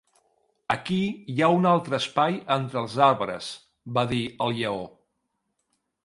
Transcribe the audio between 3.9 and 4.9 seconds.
va dir el lleó.